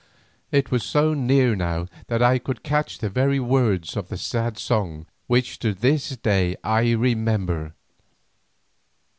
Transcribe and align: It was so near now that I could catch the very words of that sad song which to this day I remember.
It 0.51 0.71
was 0.71 0.81
so 0.83 1.13
near 1.13 1.55
now 1.55 1.85
that 2.07 2.23
I 2.23 2.39
could 2.39 2.63
catch 2.63 2.97
the 2.97 3.07
very 3.11 3.39
words 3.39 3.95
of 3.95 4.07
that 4.07 4.17
sad 4.17 4.57
song 4.57 5.05
which 5.27 5.59
to 5.59 5.75
this 5.75 6.17
day 6.17 6.55
I 6.63 6.93
remember. 6.93 7.75